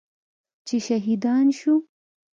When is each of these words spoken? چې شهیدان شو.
چې 0.67 0.75
شهیدان 0.85 1.45
شو. 1.59 1.73